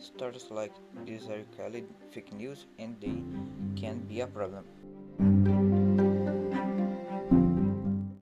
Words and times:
Stories 0.00 0.50
like 0.50 0.72
these 1.04 1.28
are 1.28 1.44
called 1.56 1.76
fake 2.10 2.32
news 2.32 2.66
and 2.78 2.98
they 3.00 3.22
can 3.80 4.00
be 4.08 4.20
a 4.20 4.26
problem. 4.26 4.64